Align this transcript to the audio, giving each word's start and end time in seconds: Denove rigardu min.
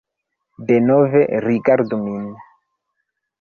Denove 0.69 1.21
rigardu 1.45 2.01
min. 2.07 2.25